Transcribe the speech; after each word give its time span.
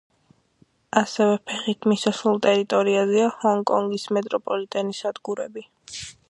ასევე 1.01 1.35
ფეხით 1.49 1.85
მისასვლელ 1.91 2.41
ტერიტორიაზეა 2.45 3.29
ჰონგ-კონგის 3.43 4.07
მეტროპოლიტენის 4.19 5.05
სადგურები. 5.07 5.67